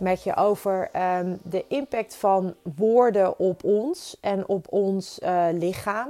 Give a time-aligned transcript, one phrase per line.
[0.00, 6.08] met je over um, de impact van woorden op ons en op ons uh, lichaam.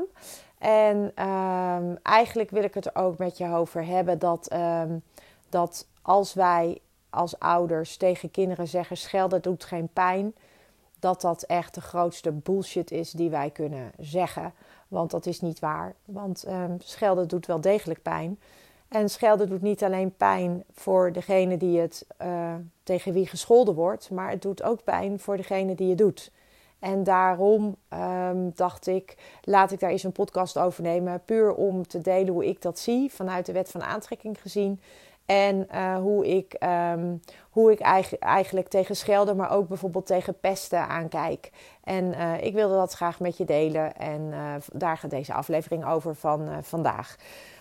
[0.58, 5.02] En um, eigenlijk wil ik het er ook met je over hebben dat, um,
[5.48, 6.78] dat als wij
[7.10, 10.34] als ouders tegen kinderen zeggen: schelden doet geen pijn,
[10.98, 14.52] dat dat echt de grootste bullshit is die wij kunnen zeggen.
[14.88, 15.94] Want dat is niet waar.
[16.04, 16.46] Want
[16.78, 18.38] schelden doet wel degelijk pijn.
[18.88, 24.10] En schelden doet niet alleen pijn voor degene die het, uh, tegen wie gescholden wordt,
[24.10, 26.30] maar het doet ook pijn voor degene die het doet.
[26.78, 27.76] En daarom
[28.30, 31.22] um, dacht ik, laat ik daar eens een podcast over nemen.
[31.24, 34.80] Puur om te delen hoe ik dat zie, vanuit de wet van aantrekking gezien.
[35.26, 36.56] En uh, hoe ik,
[36.92, 41.50] um, hoe ik eigenlijk, eigenlijk tegen schelden, maar ook bijvoorbeeld tegen pesten aankijk.
[41.84, 43.96] En uh, ik wilde dat graag met je delen.
[43.96, 44.32] En
[44.72, 47.16] daar gaat deze aflevering over van vandaag.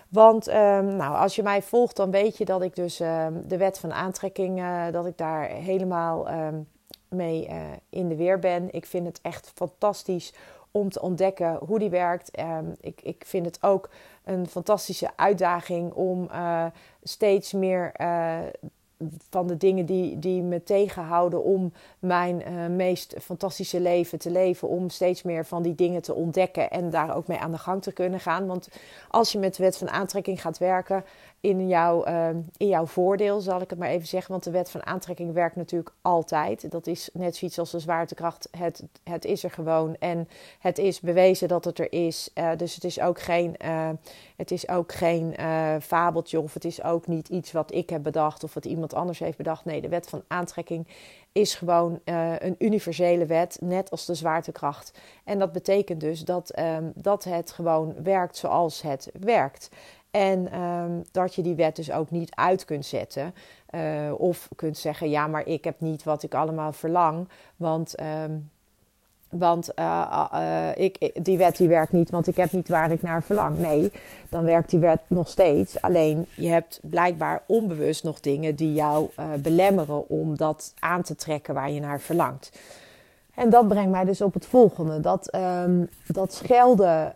[0.10, 3.58] Want um, nou, als je mij volgt, dan weet je dat ik dus um, de
[3.58, 6.68] wet van aantrekking, uh, dat ik daar helemaal um,
[7.10, 7.56] mee uh,
[7.90, 8.74] in de weer ben.
[8.74, 10.34] Ik vind het echt fantastisch
[10.72, 12.32] om te ontdekken hoe die werkt.
[12.80, 13.90] ik, ik vind het ook
[14.24, 16.66] een fantastische uitdaging om uh,
[17.04, 17.92] steeds meer
[19.30, 24.68] van de dingen die, die me tegenhouden om mijn uh, meest fantastische leven te leven.
[24.68, 27.82] Om steeds meer van die dingen te ontdekken en daar ook mee aan de gang
[27.82, 28.48] te kunnen gaan.
[28.48, 28.70] Want
[29.10, 31.04] als je met de wet van aantrekking gaat werken,
[31.48, 34.32] in, jouw, uh, in jouw voordeel, zal ik het maar even zeggen.
[34.32, 36.72] Want de wet van aantrekking werkt natuurlijk altijd.
[36.72, 38.48] Dat is net zoiets als de zwaartekracht.
[38.58, 39.96] Het, het is er gewoon.
[40.00, 40.28] En
[40.60, 42.30] het is bewezen dat het er is.
[42.36, 43.90] Uh, dus het is ook geen, uh,
[44.36, 45.36] het is ook geen
[45.82, 46.42] fabeltje.
[46.42, 48.44] Of het is ook niet iets wat ik heb bedacht.
[48.44, 49.66] Of wat iemand anders heeft bedacht.
[49.66, 50.88] Nee, de wet van aantrekking
[51.32, 52.00] is gewoon
[52.40, 53.58] een universele wet.
[53.62, 55.00] Net als de zwaartekracht.
[55.24, 59.70] En dat betekent dus dat, um, dat het gewoon werkt zoals het werkt.
[60.18, 63.34] En um, dat je die wet dus ook niet uit kunt zetten.
[63.72, 63.82] Uh,
[64.18, 67.28] of kunt zeggen, ja, maar ik heb niet wat ik allemaal verlang.
[67.56, 68.50] Want, um,
[69.30, 73.02] want uh, uh, ik, die wet die werkt niet, want ik heb niet waar ik
[73.02, 73.58] naar verlang.
[73.58, 73.92] Nee,
[74.30, 75.82] dan werkt die wet nog steeds.
[75.82, 81.54] Alleen je hebt blijkbaar onbewust nog dingen die jou belemmeren om dat aan te trekken
[81.54, 82.60] waar je naar verlangt.
[83.36, 87.14] En dat brengt mij dus op het volgende: dat, um, dat schelden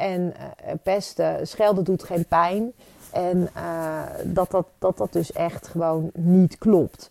[0.00, 2.72] en uh, pesten, schelden doet geen pijn.
[3.12, 7.10] En uh, dat, dat, dat dat dus echt gewoon niet klopt.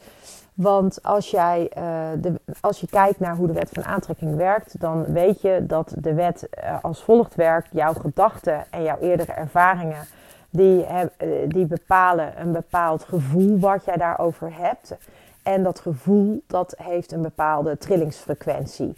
[0.54, 1.84] Want als, jij, uh,
[2.22, 5.94] de, als je kijkt naar hoe de wet van aantrekking werkt, dan weet je dat
[5.98, 6.50] de wet
[6.82, 7.68] als volgt werkt.
[7.72, 10.06] Jouw gedachten en jouw eerdere ervaringen,
[10.50, 10.86] die,
[11.48, 14.96] die bepalen een bepaald gevoel wat jij daarover hebt.
[15.44, 18.96] En dat gevoel, dat heeft een bepaalde trillingsfrequentie.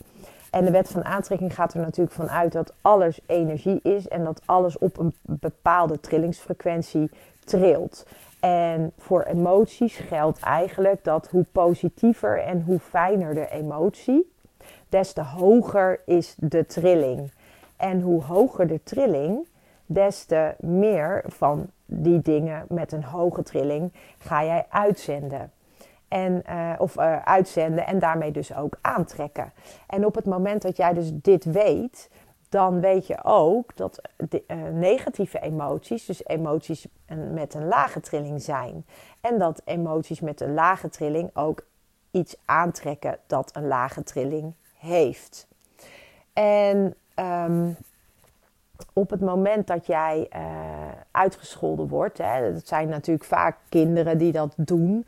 [0.51, 4.23] En de wet van aantrekking gaat er natuurlijk van uit dat alles energie is en
[4.23, 7.09] dat alles op een bepaalde trillingsfrequentie
[7.45, 8.05] trilt.
[8.39, 14.31] En voor emoties geldt eigenlijk dat hoe positiever en hoe fijner de emotie,
[14.89, 17.31] des te hoger is de trilling.
[17.77, 19.47] En hoe hoger de trilling,
[19.85, 25.51] des te meer van die dingen met een hoge trilling ga jij uitzenden
[26.11, 29.51] en, uh, of uh, uitzenden en daarmee dus ook aantrekken.
[29.87, 32.09] En op het moment dat jij dus dit weet,
[32.49, 36.87] dan weet je ook dat de, uh, negatieve emoties, dus emoties
[37.31, 38.85] met een lage trilling zijn.
[39.21, 41.65] En dat emoties met een lage trilling ook
[42.11, 45.47] iets aantrekken dat een lage trilling heeft.
[46.33, 47.77] En um,
[48.93, 50.29] op het moment dat jij
[51.11, 55.05] uitgescholden wordt, hè, dat zijn natuurlijk vaak kinderen die dat doen.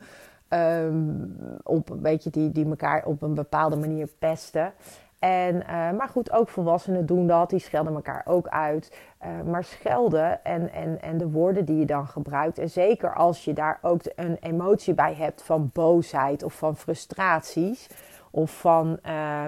[0.48, 4.72] Um, op, weet je, die, die elkaar op een bepaalde manier pesten.
[5.18, 7.50] En, uh, maar goed, ook volwassenen doen dat.
[7.50, 8.98] Die schelden elkaar ook uit.
[9.22, 12.58] Uh, maar schelden en, en, en de woorden die je dan gebruikt.
[12.58, 17.88] En zeker als je daar ook een emotie bij hebt van boosheid of van frustraties.
[18.30, 19.44] Of van uh,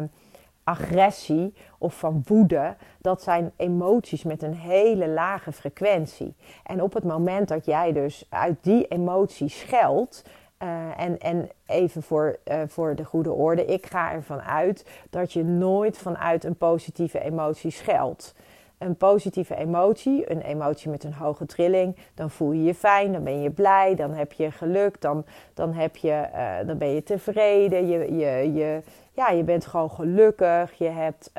[0.64, 6.34] agressie of van woede, dat zijn emoties met een hele lage frequentie.
[6.64, 10.24] En op het moment dat jij dus uit die emotie scheldt,
[10.62, 15.32] uh, en, en even voor, uh, voor de goede orde, ik ga ervan uit dat
[15.32, 18.34] je nooit vanuit een positieve emotie scheldt.
[18.78, 23.24] Een positieve emotie, een emotie met een hoge trilling, dan voel je je fijn, dan
[23.24, 25.24] ben je blij, dan heb je geluk, dan,
[25.54, 28.82] dan, heb je, uh, dan ben je tevreden, je, je, je,
[29.12, 31.30] ja, je bent gewoon gelukkig, je, hebt,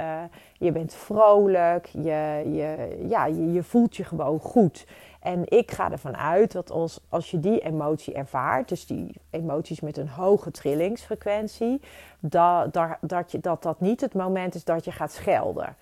[0.58, 4.86] je bent vrolijk, je, je, ja, je, je voelt je gewoon goed.
[5.28, 9.80] En ik ga ervan uit dat als, als je die emotie ervaart, dus die emoties
[9.80, 11.82] met een hoge trillingsfrequentie,
[12.20, 15.76] dat, dat, dat, dat niet het moment is dat je gaat schelden.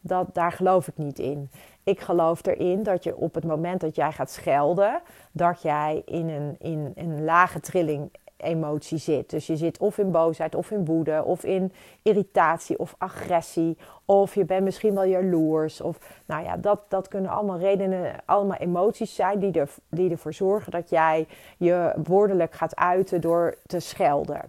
[0.00, 1.50] Dat, daar geloof ik niet in.
[1.82, 5.00] Ik geloof erin dat je op het moment dat jij gaat schelden,
[5.32, 9.30] dat jij in een, in een lage trilling emotie zit.
[9.30, 13.76] Dus je zit of in boosheid, of in woede, of in irritatie of agressie.
[14.04, 15.80] Of je bent misschien wel jaloers.
[15.80, 20.34] Of nou ja, dat, dat kunnen allemaal redenen, allemaal emoties zijn die, er, die ervoor
[20.34, 21.26] zorgen dat jij
[21.56, 24.40] je woordelijk gaat uiten door te schelden.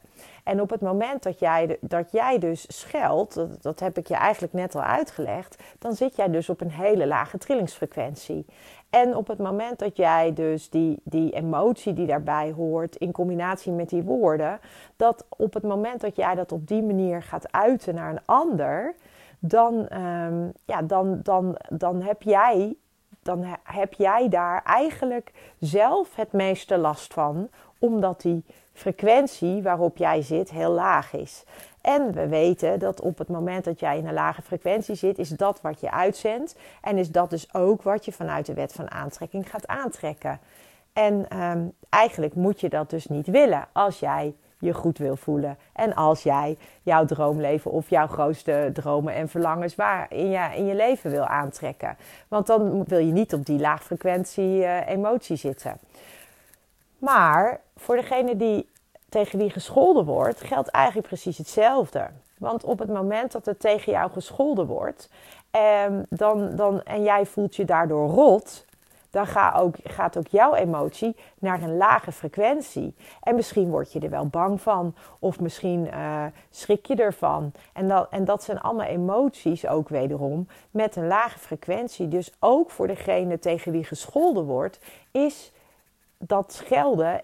[0.49, 4.15] En op het moment dat jij, dat jij dus scheldt, dat, dat heb ik je
[4.15, 8.45] eigenlijk net al uitgelegd, dan zit jij dus op een hele lage trillingsfrequentie.
[8.89, 13.71] En op het moment dat jij dus die, die emotie die daarbij hoort, in combinatie
[13.71, 14.59] met die woorden,
[14.95, 18.95] dat op het moment dat jij dat op die manier gaat uiten naar een ander,
[19.39, 22.75] dan, ehm, ja, dan, dan, dan, heb jij,
[23.23, 27.49] dan heb jij daar eigenlijk zelf het meeste last van,
[27.79, 28.43] omdat die
[28.73, 31.43] frequentie waarop jij zit heel laag is.
[31.81, 35.29] En we weten dat op het moment dat jij in een lage frequentie zit, is
[35.29, 36.55] dat wat je uitzendt.
[36.81, 40.39] En is dat dus ook wat je vanuit de wet van aantrekking gaat aantrekken.
[40.93, 45.57] En um, eigenlijk moet je dat dus niet willen als jij je goed wil voelen.
[45.73, 50.65] En als jij jouw droomleven of jouw grootste dromen en verlangens waar in je, in
[50.65, 51.97] je leven wil aantrekken.
[52.27, 55.77] Want dan wil je niet op die laagfrequentie uh, emotie zitten.
[56.97, 58.69] Maar voor degene die
[59.09, 62.07] tegen wie gescholden wordt, geldt eigenlijk precies hetzelfde.
[62.37, 65.09] Want op het moment dat er tegen jou gescholden wordt
[65.87, 68.65] um, dan, dan, en jij voelt je daardoor rot,
[69.09, 72.95] dan gaat ook, gaat ook jouw emotie naar een lage frequentie.
[73.21, 77.51] En misschien word je er wel bang van, of misschien uh, schrik je ervan.
[77.73, 82.07] En dat, en dat zijn allemaal emoties ook wederom met een lage frequentie.
[82.07, 84.79] Dus ook voor degene tegen wie gescholden wordt,
[85.11, 85.51] is
[86.17, 87.21] dat schelden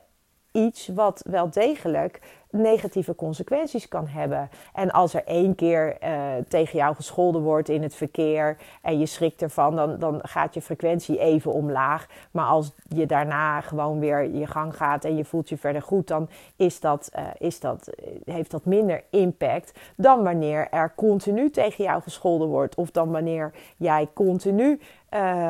[0.51, 2.19] iets wat wel degelijk
[2.57, 4.49] negatieve consequenties kan hebben.
[4.73, 6.09] En als er één keer uh,
[6.47, 10.61] tegen jou gescholden wordt in het verkeer en je schrikt ervan, dan, dan gaat je
[10.61, 12.07] frequentie even omlaag.
[12.31, 16.07] Maar als je daarna gewoon weer je gang gaat en je voelt je verder goed,
[16.07, 17.89] dan is dat, uh, is dat,
[18.25, 22.75] heeft dat minder impact dan wanneer er continu tegen jou gescholden wordt.
[22.75, 24.79] Of dan wanneer jij continu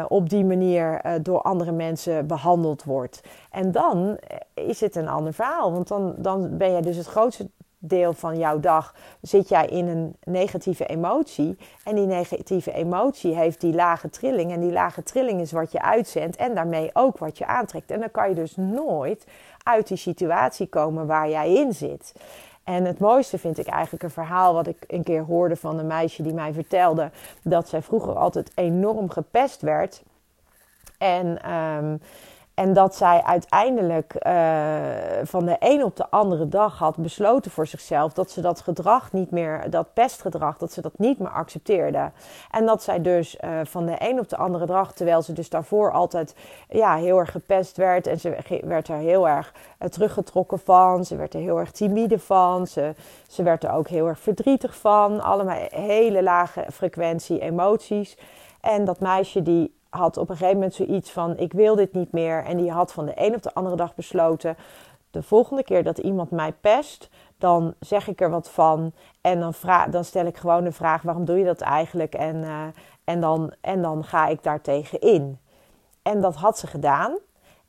[0.08, 3.22] op die manier door andere mensen behandeld wordt.
[3.52, 4.18] En dan
[4.54, 5.72] is het een ander verhaal.
[5.72, 7.50] Want dan, dan ben jij dus het grootste
[7.88, 11.58] deel van jouw dag zit jij in een negatieve emotie.
[11.84, 14.52] En die negatieve emotie heeft die lage trilling.
[14.52, 17.92] En die lage trilling is wat je uitzendt en daarmee ook wat je aantrekt.
[17.92, 19.26] En dan kan je dus nooit
[19.64, 22.14] uit die situatie komen waar jij in zit.
[22.64, 25.88] En het mooiste vind ik eigenlijk een verhaal wat ik een keer hoorde van een
[25.88, 27.12] meisje die mij vertelde
[27.42, 30.04] dat zij vroeger altijd enorm gepest werd.
[30.98, 32.02] En um,
[32.56, 34.34] en dat zij uiteindelijk uh,
[35.24, 39.12] van de een op de andere dag had besloten voor zichzelf dat ze dat gedrag
[39.12, 42.12] niet meer, dat pestgedrag, dat ze dat niet meer accepteerde.
[42.52, 45.50] En dat zij dus uh, van de een op de andere dag, terwijl ze dus
[45.50, 46.36] daarvoor altijd
[46.70, 51.16] ja, heel erg gepest werd en ze werd er heel erg uh, teruggetrokken van, ze
[51.16, 52.94] werd er heel erg timide van, ze,
[53.28, 55.22] ze werd er ook heel erg verdrietig van.
[55.22, 58.18] Allemaal hele lage frequentie emoties.
[58.62, 62.12] En dat meisje die had op een gegeven moment zoiets van: ik wil dit niet
[62.12, 62.44] meer.
[62.44, 64.58] En die had van de een op de andere dag besloten:
[65.12, 68.92] de volgende keer dat iemand mij pest, dan zeg ik er wat van.
[69.22, 72.14] En dan, vraag, dan stel ik gewoon de vraag: waarom doe je dat eigenlijk?
[72.14, 72.64] En, uh,
[73.04, 75.40] en, dan, en dan ga ik daar tegen in.
[76.02, 77.18] En dat had ze gedaan.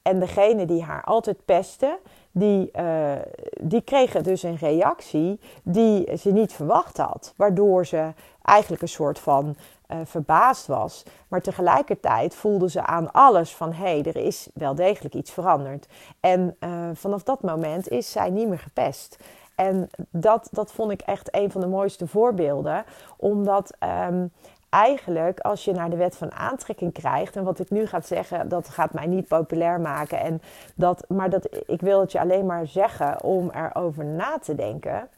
[0.02, 1.98] En degene die haar altijd pestte,
[2.30, 3.12] die, uh,
[3.60, 7.32] die kregen dus een reactie die ze niet verwacht had.
[7.36, 9.56] Waardoor ze eigenlijk een soort van
[9.88, 11.02] uh, verbaasd was.
[11.28, 15.86] Maar tegelijkertijd voelde ze aan alles van hé, hey, er is wel degelijk iets veranderd.
[16.20, 19.16] En uh, vanaf dat moment is zij niet meer gepest.
[19.54, 22.84] En dat, dat vond ik echt een van de mooiste voorbeelden.
[23.16, 23.76] Omdat
[24.08, 24.32] um,
[24.68, 28.48] eigenlijk als je naar de wet van aantrekking krijgt, en wat ik nu ga zeggen,
[28.48, 30.20] dat gaat mij niet populair maken.
[30.20, 30.42] En
[30.74, 35.08] dat, maar dat, ik wil het je alleen maar zeggen om erover na te denken.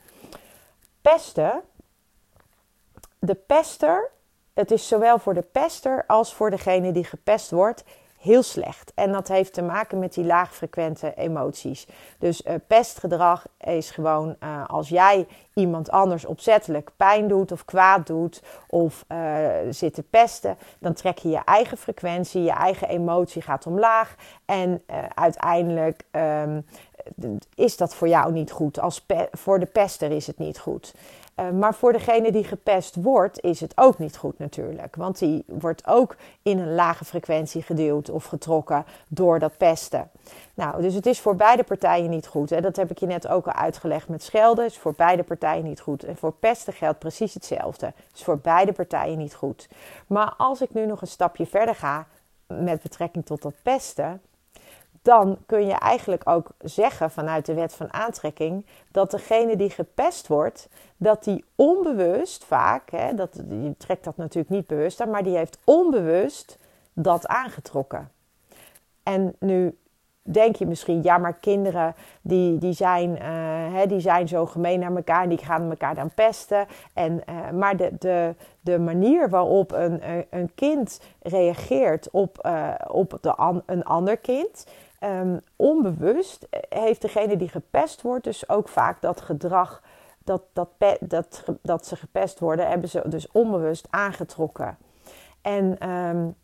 [1.02, 1.62] Pesten
[3.18, 4.10] de pester,
[4.58, 7.84] het is zowel voor de pester als voor degene die gepest wordt
[8.18, 8.92] heel slecht.
[8.94, 11.86] En dat heeft te maken met die laagfrequente emoties.
[12.18, 18.06] Dus uh, pestgedrag is gewoon uh, als jij iemand anders opzettelijk pijn doet of kwaad
[18.06, 23.42] doet of uh, zit te pesten, dan trek je je eigen frequentie, je eigen emotie
[23.42, 24.82] gaat omlaag en
[25.14, 26.64] uiteindelijk um,
[27.54, 28.80] is dat voor jou niet goed.
[28.80, 30.94] Als voor de pester is het niet goed.
[31.40, 34.96] Uh, maar voor degene die gepest wordt, is het ook niet goed natuurlijk.
[34.96, 40.10] Want die wordt ook in een lage frequentie geduwd of getrokken door dat pesten.
[40.54, 42.50] Nou, dus het is voor beide partijen niet goed.
[42.50, 42.60] Hè?
[42.60, 44.64] Dat heb ik je net ook al uitgelegd met schelden.
[44.64, 46.04] Het is voor beide partijen niet goed.
[46.04, 47.86] En voor pesten geldt precies hetzelfde.
[47.86, 49.68] Het is voor beide partijen niet goed.
[50.06, 52.06] Maar als ik nu nog een stapje verder ga
[52.46, 54.22] met betrekking tot dat pesten,
[55.08, 60.26] dan kun je eigenlijk ook zeggen vanuit de wet van aantrekking dat degene die gepest
[60.26, 65.22] wordt, dat die onbewust vaak, hè, dat, je trekt dat natuurlijk niet bewust aan, maar
[65.22, 66.58] die heeft onbewust
[66.92, 68.10] dat aangetrokken.
[69.02, 69.78] En nu
[70.22, 73.18] denk je misschien, ja, maar kinderen die, die, zijn, uh,
[73.74, 76.66] hè, die zijn zo gemeen naar elkaar en die gaan elkaar dan pesten.
[76.94, 80.00] En, uh, maar de, de, de manier waarop een,
[80.30, 84.66] een kind reageert op, uh, op de an, een ander kind,
[85.00, 89.82] um, onbewust heeft degene die gepest wordt dus ook vaak dat gedrag,
[90.24, 90.68] dat, dat,
[91.00, 94.78] dat, dat ze gepest worden, hebben ze dus onbewust aangetrokken.
[95.40, 96.34] En, um,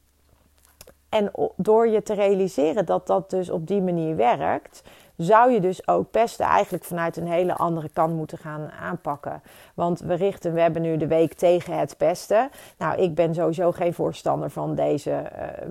[1.08, 4.82] en door je te realiseren dat dat dus op die manier werkt,
[5.16, 9.42] zou je dus ook pesten eigenlijk vanuit een hele andere kant moeten gaan aanpakken.
[9.74, 12.50] Want we richten, we hebben nu de week tegen het pesten.
[12.78, 15.22] Nou, ik ben sowieso geen voorstander van deze, uh,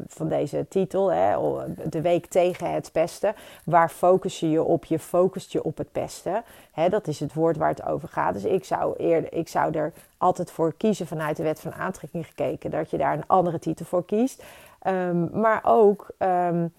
[0.07, 1.37] van deze titel, hè,
[1.89, 3.35] de week tegen het pesten.
[3.63, 4.85] Waar focus je je op?
[4.85, 6.43] Je focust je op het pesten.
[6.71, 8.33] Hè, dat is het woord waar het over gaat.
[8.33, 12.25] Dus ik zou, eerder, ik zou er altijd voor kiezen vanuit de wet van aantrekking
[12.25, 14.43] gekeken, dat je daar een andere titel voor kiest.
[14.87, 16.07] Um, maar ook.
[16.19, 16.73] Um,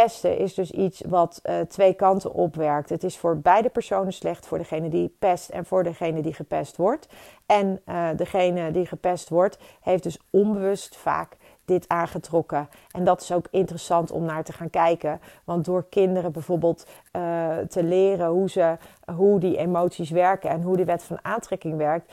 [0.00, 2.88] pesten is dus iets wat uh, twee kanten opwerkt.
[2.88, 6.76] Het is voor beide personen slecht, voor degene die pest en voor degene die gepest
[6.76, 7.08] wordt.
[7.46, 12.68] En uh, degene die gepest wordt, heeft dus onbewust vaak dit aangetrokken.
[12.90, 15.20] En dat is ook interessant om naar te gaan kijken.
[15.44, 18.76] Want door kinderen bijvoorbeeld uh, te leren hoe, ze,
[19.16, 22.12] hoe die emoties werken en hoe de wet van aantrekking werkt,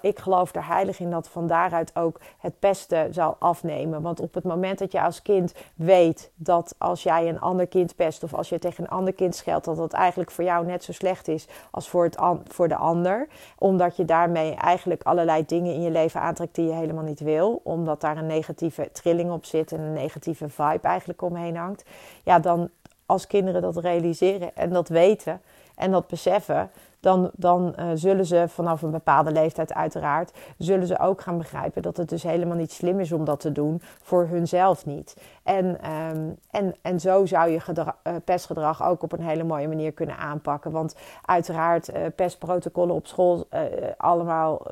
[0.00, 4.02] ik geloof er heilig in dat van daaruit ook het pesten zal afnemen.
[4.02, 7.96] Want op het moment dat je als kind weet dat als jij een ander kind
[7.96, 10.84] pest of als je tegen een ander kind scheldt, dat dat eigenlijk voor jou net
[10.84, 13.28] zo slecht is als voor, het voor de ander.
[13.58, 17.60] Omdat je daarmee eigenlijk allerlei dingen in je leven aantrekt die je helemaal niet wil.
[17.64, 21.84] Omdat daar een negatieve trilling op zit en een negatieve vibe eigenlijk omheen hangt.
[22.24, 22.70] Ja, dan
[23.06, 25.40] als kinderen dat realiseren en dat weten
[25.76, 30.98] en dat beseffen, dan, dan uh, zullen ze vanaf een bepaalde leeftijd uiteraard, zullen ze
[30.98, 34.26] ook gaan begrijpen dat het dus helemaal niet slim is om dat te doen, voor
[34.26, 35.16] hunzelf niet.
[35.42, 39.92] En, um, en, en zo zou je uh, pestgedrag ook op een hele mooie manier
[39.92, 40.70] kunnen aanpakken.
[40.70, 43.48] Want uiteraard uh, pestprotocollen op school,
[43.96, 44.66] allemaal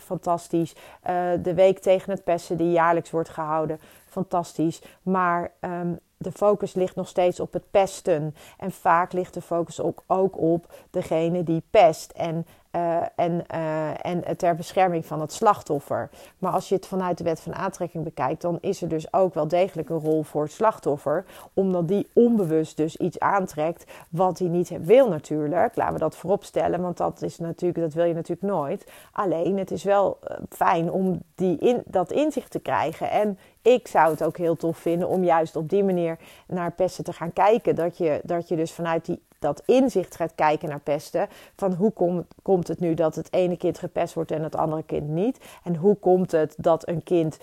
[0.00, 0.74] fantastisch.
[1.42, 4.82] de week tegen het pesten die jaarlijks wordt gehouden, fantastisch.
[5.02, 8.34] Maar um, de focus ligt nog steeds op het pesten.
[8.58, 12.10] En vaak ligt de focus ook, ook op degene die pest.
[12.10, 16.10] En, uh, en, uh, en ter bescherming van het slachtoffer.
[16.38, 19.34] Maar als je het vanuit de wet van aantrekking bekijkt, dan is er dus ook
[19.34, 21.24] wel degelijk een rol voor het slachtoffer.
[21.54, 25.76] Omdat die onbewust dus iets aantrekt wat hij niet wil natuurlijk.
[25.76, 28.86] Laten we dat vooropstellen, want dat, is natuurlijk, dat wil je natuurlijk nooit.
[29.12, 33.10] Alleen, het is wel uh, fijn om die in, dat inzicht te krijgen.
[33.10, 37.04] En ik zou het ook heel tof vinden om juist op die manier naar pesten
[37.04, 37.74] te gaan kijken.
[37.74, 41.28] Dat je, dat je dus vanuit die, dat inzicht gaat kijken naar pesten.
[41.56, 44.82] Van hoe kom, komt het nu dat het ene kind gepest wordt en het andere
[44.82, 45.38] kind niet?
[45.64, 47.38] En hoe komt het dat een kind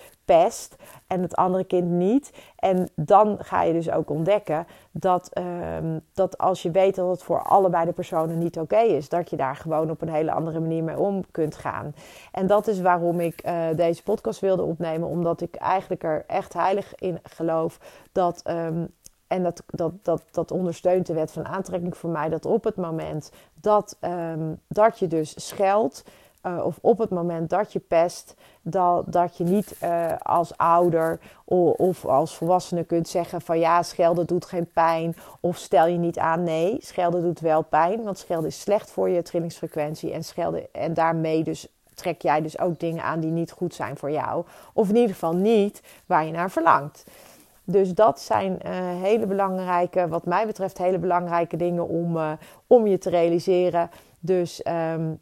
[1.06, 2.32] en het andere kind niet?
[2.56, 5.30] En dan ga je dus ook ontdekken dat,
[5.78, 9.30] um, dat als je weet dat het voor allebei de personen niet oké is, dat
[9.30, 11.94] je daar gewoon op een hele andere manier mee om kunt gaan.
[12.32, 16.52] En dat is waarom ik uh, deze podcast wilde opnemen, omdat ik eigenlijk er echt
[16.52, 17.80] heilig in geloof
[18.12, 18.94] dat um,
[19.30, 22.28] en dat, dat, dat, dat ondersteunt de wet van aantrekking voor mij.
[22.28, 26.04] Dat op het moment dat, um, dat je dus scheldt,
[26.46, 31.20] uh, of op het moment dat je pest, dat, dat je niet uh, als ouder
[31.44, 36.18] of, als volwassene kunt zeggen van ja, schelden doet geen pijn of stel je niet
[36.18, 36.42] aan.
[36.42, 40.94] Nee, schelden doet wel pijn, want schelden is slecht voor je trillingsfrequentie en, schelden, en
[40.94, 44.44] daarmee dus trek jij dus ook dingen aan die niet goed zijn voor jou.
[44.72, 47.04] Of in ieder geval niet waar je naar verlangt.
[47.64, 52.18] Dus dat zijn uh, hele belangrijke, wat mij betreft, hele belangrijke dingen om,
[52.66, 53.90] om je te realiseren.
[54.20, 55.20] Dus um,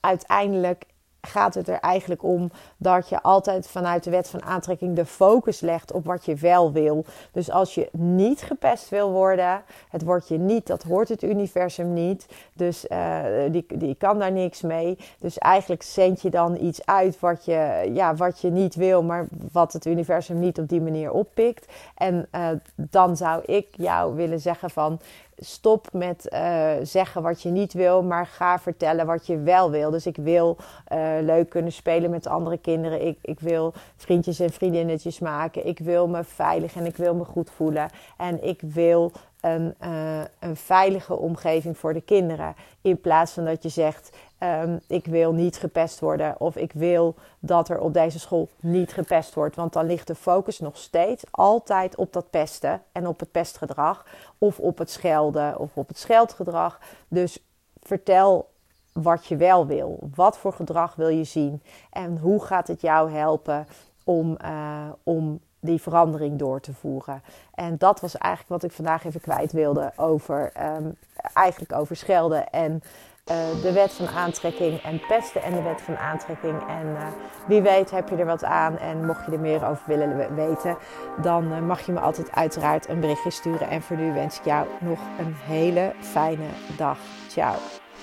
[0.00, 0.84] uiteindelijk
[1.20, 5.60] gaat het er eigenlijk om dat je altijd vanuit de wet van aantrekking de focus
[5.60, 7.04] legt op wat je wel wil.
[7.32, 11.92] Dus als je niet gepest wil worden, het wordt je niet, dat hoort het universum
[11.92, 12.26] niet.
[12.52, 14.98] Dus uh, die, die kan daar niks mee.
[15.18, 19.26] Dus eigenlijk zend je dan iets uit wat je, ja, wat je niet wil, maar
[19.52, 21.72] wat het universum niet op die manier oppikt.
[21.94, 25.00] En uh, dan zou ik jou willen zeggen van
[25.38, 29.90] stop met uh, zeggen wat je niet wil, maar ga vertellen wat je wel wil.
[29.90, 30.56] Dus ik wil
[30.92, 33.06] uh, leuk kunnen spelen met andere kinderen.
[33.06, 35.66] Ik, ik wil vriendjes en vriendinnetjes maken.
[35.66, 37.90] Ik wil me veilig en ik wil me goed voelen.
[38.16, 42.54] En ik wil een, uh, een veilige omgeving voor de kinderen.
[42.80, 46.40] In plaats van dat je zegt: um, Ik wil niet gepest worden.
[46.40, 49.56] Of ik wil dat er op deze school niet gepest wordt.
[49.56, 54.06] Want dan ligt de focus nog steeds altijd op dat pesten en op het pestgedrag.
[54.38, 56.80] Of op het schelden of op het scheldgedrag.
[57.08, 57.38] Dus
[57.82, 58.50] vertel
[58.92, 59.98] wat je wel wil.
[60.14, 61.62] Wat voor gedrag wil je zien?
[61.90, 63.66] En hoe gaat het jou helpen
[64.04, 67.22] om, uh, om die verandering door te voeren.
[67.54, 70.96] En dat was eigenlijk wat ik vandaag even kwijt wilde over, um,
[71.34, 72.82] eigenlijk over schelden en
[73.30, 76.60] uh, de wet van aantrekking en pesten en de wet van aantrekking.
[76.68, 77.06] En uh,
[77.46, 80.76] wie weet heb je er wat aan en mocht je er meer over willen weten,
[81.22, 83.68] dan uh, mag je me altijd uiteraard een berichtje sturen.
[83.68, 86.98] En voor nu wens ik jou nog een hele fijne dag.
[87.28, 87.54] Ciao.